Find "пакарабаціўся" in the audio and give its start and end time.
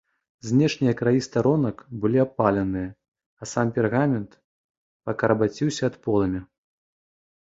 5.11-5.81